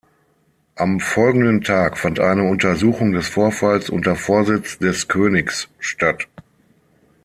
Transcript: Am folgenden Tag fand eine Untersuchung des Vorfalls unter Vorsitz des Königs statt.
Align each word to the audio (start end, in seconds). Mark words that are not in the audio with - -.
Am 0.73 0.99
folgenden 0.99 1.61
Tag 1.61 1.95
fand 1.95 2.19
eine 2.19 2.41
Untersuchung 2.49 3.11
des 3.11 3.27
Vorfalls 3.29 3.91
unter 3.91 4.15
Vorsitz 4.15 4.79
des 4.79 5.07
Königs 5.07 5.67
statt. 5.77 6.27